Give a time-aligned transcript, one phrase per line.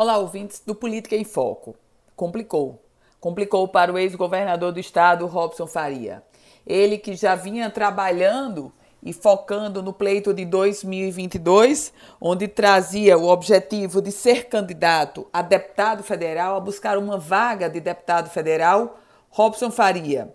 [0.00, 1.74] Olá, ouvintes do Política em Foco.
[2.14, 2.80] Complicou.
[3.18, 6.22] Complicou para o ex-governador do estado, Robson Faria.
[6.64, 8.72] Ele que já vinha trabalhando
[9.02, 16.04] e focando no pleito de 2022, onde trazia o objetivo de ser candidato a deputado
[16.04, 20.32] federal, a buscar uma vaga de deputado federal, Robson Faria,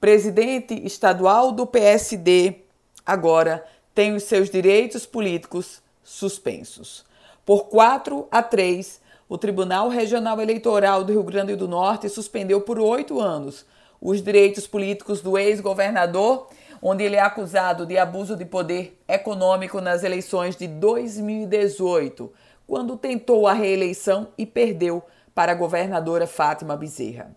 [0.00, 2.62] presidente estadual do PSD,
[3.04, 3.62] agora
[3.94, 7.04] tem os seus direitos políticos suspensos.
[7.44, 9.01] Por 4 a 3,
[9.32, 13.64] o Tribunal Regional Eleitoral do Rio Grande do Norte suspendeu por oito anos
[13.98, 16.48] os direitos políticos do ex-governador,
[16.82, 22.30] onde ele é acusado de abuso de poder econômico nas eleições de 2018,
[22.66, 25.02] quando tentou a reeleição e perdeu
[25.34, 27.34] para a governadora Fátima Bezerra.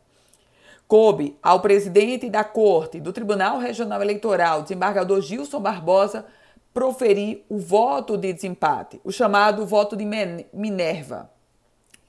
[0.89, 6.25] Coube ao presidente da Corte do Tribunal Regional Eleitoral, desembargador Gilson Barbosa,
[6.73, 10.03] proferir o voto de desempate, o chamado voto de
[10.51, 11.33] Minerva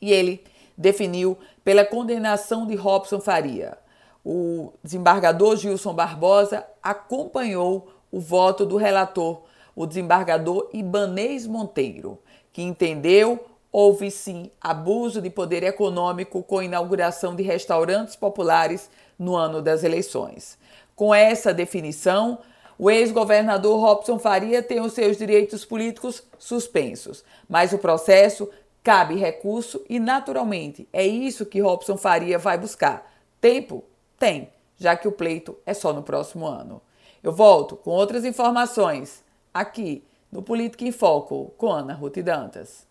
[0.01, 0.45] e ele
[0.77, 3.79] definiu pela condenação de Robson Faria.
[4.25, 9.43] O desembargador Gilson Barbosa acompanhou o voto do relator,
[9.75, 12.19] o desembargador Ibanês Monteiro,
[12.53, 18.89] que entendeu houve sim abuso de poder econômico com inauguração de restaurantes populares
[19.19, 20.57] no ano das eleições.
[20.95, 22.39] Com essa definição,
[22.79, 28.49] o ex-governador Robson Faria tem os seus direitos políticos suspensos, mas o processo
[28.87, 33.13] cabe recurso e, naturalmente, é isso que Robson Faria vai buscar.
[33.41, 33.83] Tempo?
[34.17, 34.49] Tem,
[34.79, 36.81] já que o pleito é só no próximo ano.
[37.21, 42.87] Eu volto com outras informações aqui no Política em Foco com Ana Ruth Dantas.